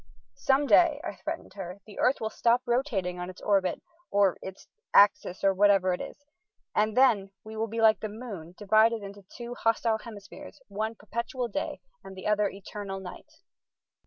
"Some 0.37 0.65
day," 0.65 0.99
I 1.03 1.13
threatened 1.13 1.53
her, 1.53 1.79
"the 1.85 1.99
earth 1.99 2.19
will 2.19 2.31
stop 2.31 2.63
rotating 2.65 3.19
on 3.19 3.29
its 3.29 3.39
orbit, 3.39 3.83
or 4.09 4.35
its 4.41 4.67
axis, 4.95 5.43
or 5.43 5.53
whatever 5.53 5.93
it 5.93 6.01
is, 6.01 6.25
and 6.73 6.97
then 6.97 7.29
we 7.43 7.55
will 7.55 7.67
be 7.67 7.81
like 7.81 7.99
the 7.99 8.09
moon, 8.09 8.55
divided 8.57 9.03
into 9.03 9.21
two 9.37 9.53
hostile 9.53 9.99
hemispheres, 9.99 10.59
one 10.69 10.95
perpetual 10.95 11.49
day 11.49 11.81
and 12.03 12.15
the 12.17 12.25
other 12.25 12.49
eternal 12.49 12.99
night." 12.99 13.31